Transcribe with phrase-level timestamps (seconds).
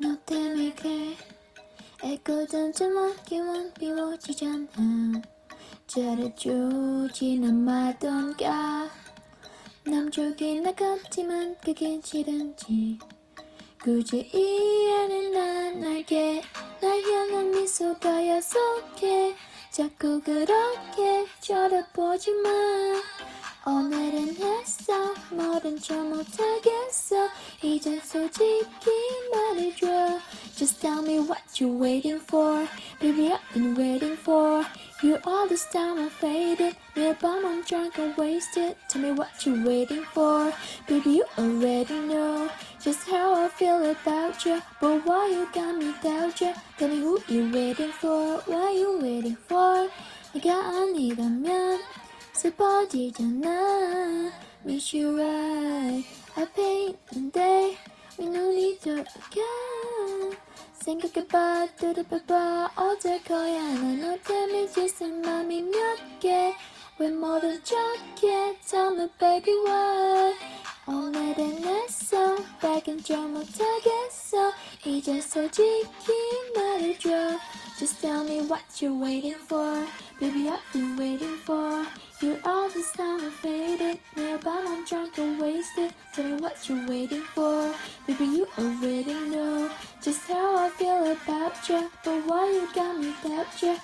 [0.00, 1.16] 생각해
[2.04, 4.68] 애꿎은 주먹기만 비워지잖아.
[5.86, 8.90] 잘해주진 않마던가
[9.84, 12.98] 남쪽이 나갔지만 그게 싫은지.
[13.82, 16.42] 굳이 이해는 난 알게.
[16.80, 19.34] 날 향한 미소가 야속해.
[19.70, 23.00] 자꾸 그렇게 쳐다보지만
[23.65, 27.29] 오늘은 했어 뭐든 좀 못하겠어
[27.61, 28.89] 이제 솔직히
[29.31, 30.19] 말해줘
[30.55, 32.67] Just tell me what you're waiting for
[32.99, 34.65] Baby I've been waiting for
[35.03, 39.29] You all this time I'm faded 매일 밤 I'm drunk and wasted Tell me what
[39.45, 40.53] you're waiting for
[40.87, 45.93] Baby you already know Just how I feel about you But why you got me
[46.01, 49.89] doubt you Tell me who you waiting for What you waiting for
[50.33, 51.74] 내가 아니라면
[52.35, 54.31] 슬퍼지잖아
[54.65, 57.77] Miss you right 앞에 있는데
[58.17, 59.11] 왜 눈이 돌아가
[60.73, 70.33] 생각해봐 들어봐봐 어쩔 거야 난너 때문에 지친 맘이 몇개왜 모른 척해 Tell me baby why
[70.87, 74.51] 오늘은 했어 밝은 좀 못하겠어
[74.85, 76.11] 이제 솔직히
[76.55, 77.09] 말해줘
[77.77, 79.85] Just tell me what you're waiting for
[80.19, 81.85] Baby I've been waiting for
[82.22, 85.92] Your all is now faded, now but I'm drunk and wasted.
[86.14, 87.74] Tell me what you're waiting for,
[88.08, 89.70] maybe you already know.
[90.00, 93.82] Just how I feel about you, but why you got me captured?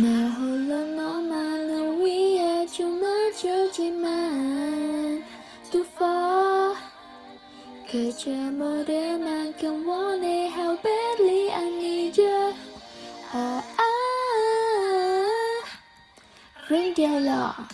[0.00, 5.24] 나 홀로 너만을 위해 춤을 추지만
[5.72, 6.76] Too far
[7.90, 12.54] 그저 모를 만큼 원해 How badly I need you
[13.32, 13.84] 아, 아,
[16.70, 17.66] Ring the alarm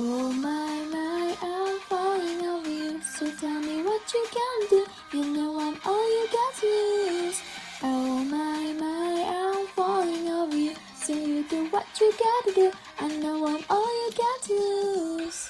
[0.00, 3.00] Oh my my, I'm falling over you.
[3.02, 4.86] So tell me what you can do.
[5.12, 7.42] You know I'm all you got to lose.
[7.82, 10.74] Oh my my, I'm falling over you.
[10.94, 12.70] So you do what you gotta do.
[13.00, 15.47] I know I'm all you got to lose.